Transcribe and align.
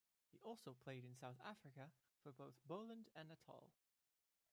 He 0.31 0.39
also 0.39 0.73
played 0.83 1.03
in 1.05 1.15
South 1.15 1.37
Africa 1.45 1.91
for 2.23 2.31
both 2.31 2.55
Boland 2.67 3.11
and 3.15 3.29
Natal. 3.29 3.69